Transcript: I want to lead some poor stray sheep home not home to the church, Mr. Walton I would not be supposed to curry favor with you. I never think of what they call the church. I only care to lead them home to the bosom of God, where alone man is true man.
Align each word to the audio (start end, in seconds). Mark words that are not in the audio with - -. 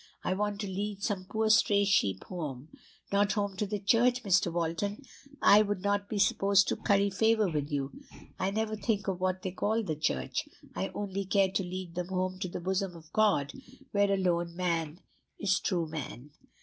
I 0.23 0.33
want 0.33 0.59
to 0.61 0.67
lead 0.67 1.03
some 1.03 1.25
poor 1.25 1.51
stray 1.51 1.85
sheep 1.85 2.23
home 2.23 2.69
not 3.11 3.33
home 3.33 3.55
to 3.57 3.67
the 3.67 3.77
church, 3.77 4.23
Mr. 4.23 4.51
Walton 4.51 5.03
I 5.43 5.61
would 5.61 5.81
not 5.81 6.09
be 6.09 6.17
supposed 6.17 6.67
to 6.69 6.75
curry 6.75 7.11
favor 7.11 7.47
with 7.47 7.69
you. 7.71 7.91
I 8.39 8.49
never 8.49 8.75
think 8.75 9.07
of 9.07 9.19
what 9.21 9.43
they 9.43 9.51
call 9.51 9.83
the 9.83 9.95
church. 9.95 10.49
I 10.75 10.87
only 10.95 11.25
care 11.25 11.51
to 11.51 11.63
lead 11.63 11.93
them 11.93 12.07
home 12.07 12.39
to 12.39 12.49
the 12.49 12.59
bosom 12.59 12.95
of 12.95 13.13
God, 13.13 13.53
where 13.91 14.11
alone 14.11 14.55
man 14.55 15.01
is 15.37 15.59
true 15.59 15.87
man. 15.87 16.31